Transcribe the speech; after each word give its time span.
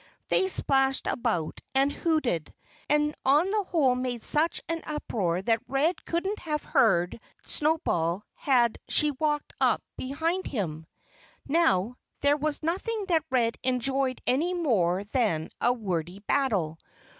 They 0.29 0.47
splashed 0.47 1.05
about, 1.05 1.61
and 1.75 1.91
hooted, 1.91 2.51
and 2.89 3.13
on 3.23 3.51
the 3.51 3.63
whole 3.65 3.93
made 3.93 4.23
such 4.23 4.59
an 4.67 4.81
uproar 4.83 5.43
that 5.43 5.61
Red 5.67 6.03
couldn't 6.05 6.39
have 6.39 6.63
heard 6.63 7.11
the 7.11 7.19
Muley 7.61 7.77
Cow 7.85 8.23
had 8.33 8.79
she 8.87 9.11
walked 9.11 9.53
up 9.61 9.83
behind 9.97 10.47
him. 10.47 10.87
Now, 11.45 11.97
there 12.21 12.35
was 12.37 12.63
nothing 12.63 13.05
that 13.09 13.25
Red 13.29 13.59
enjoyed 13.61 14.21
any 14.25 14.55
more 14.55 15.03
than 15.03 15.49
a 15.61 15.71
wordy 15.71 16.17
battle. 16.21 16.79